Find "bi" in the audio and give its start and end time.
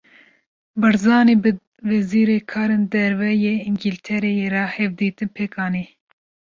1.43-1.51